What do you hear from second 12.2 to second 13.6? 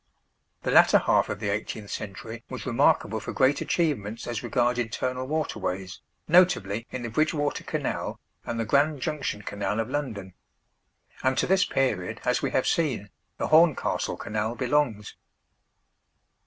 as we have seen, the